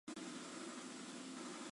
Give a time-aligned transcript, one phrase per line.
[0.07, 1.65] 但被阻止。